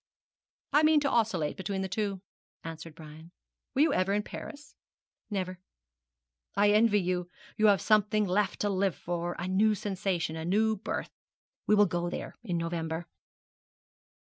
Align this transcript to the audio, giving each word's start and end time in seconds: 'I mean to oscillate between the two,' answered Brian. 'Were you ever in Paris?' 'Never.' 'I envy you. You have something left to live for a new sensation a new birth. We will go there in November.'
'I 0.73 0.81
mean 0.81 0.99
to 1.01 1.09
oscillate 1.11 1.55
between 1.57 1.83
the 1.83 1.87
two,' 1.87 2.21
answered 2.63 2.95
Brian. 2.95 3.29
'Were 3.75 3.81
you 3.81 3.93
ever 3.93 4.13
in 4.13 4.23
Paris?' 4.23 4.73
'Never.' 5.29 5.59
'I 6.55 6.71
envy 6.71 6.99
you. 6.99 7.29
You 7.55 7.67
have 7.67 7.81
something 7.81 8.25
left 8.25 8.59
to 8.61 8.69
live 8.71 8.95
for 8.95 9.35
a 9.37 9.47
new 9.47 9.75
sensation 9.75 10.35
a 10.35 10.43
new 10.43 10.75
birth. 10.75 11.11
We 11.67 11.75
will 11.75 11.85
go 11.85 12.09
there 12.09 12.35
in 12.41 12.57
November.' 12.57 13.05